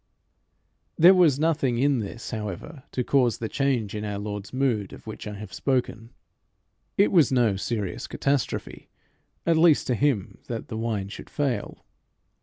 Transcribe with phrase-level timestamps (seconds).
[0.97, 5.05] There was nothing in this however to cause the change in our Lord's mood of
[5.05, 6.09] which I have spoken.
[6.97, 8.89] It was no serious catastrophe,
[9.45, 11.85] at least to him, that the wine should fail.